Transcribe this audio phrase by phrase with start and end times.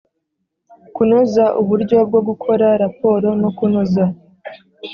[0.95, 4.03] Kunoza uburyo bwo gukora raporo no kunoza